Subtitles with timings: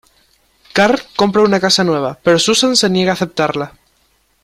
[0.73, 3.73] Karl compra una casa nueva, pero Susan se niega a aceptarla.